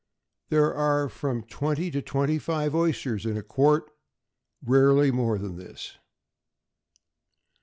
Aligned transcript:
There 0.49 0.73
are 0.73 1.07
from 1.09 1.43
twenty 1.43 1.91
to 1.91 2.01
twenty 2.01 2.39
five 2.39 2.73
oysters 2.73 3.23
in 3.23 3.37
a 3.37 3.43
quart, 3.43 3.91
rarely 4.65 5.11
more 5.11 5.37
than 5.37 5.57
this. 5.57 5.99